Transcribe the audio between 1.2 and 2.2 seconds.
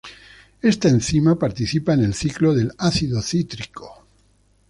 participa en el